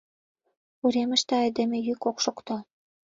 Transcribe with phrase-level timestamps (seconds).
[0.83, 2.55] Уремыште айдеме йӱк ок шокто.